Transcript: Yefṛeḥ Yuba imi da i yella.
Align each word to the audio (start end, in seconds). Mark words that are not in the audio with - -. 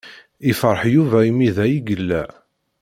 Yefṛeḥ 0.47 0.81
Yuba 0.95 1.17
imi 1.29 1.49
da 1.55 1.65
i 1.73 1.77
yella. 1.87 2.23